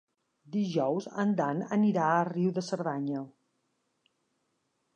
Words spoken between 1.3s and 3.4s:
Dan anirà a Riu de Cerdanya.